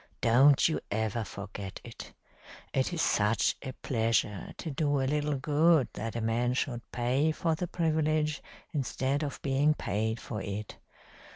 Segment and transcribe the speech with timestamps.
[0.21, 2.11] Don't you ever forget it.
[2.73, 7.31] It is such a pleasure to do a little good that a man should pay
[7.31, 8.41] for the privilege
[8.73, 10.77] instead of being paid for it.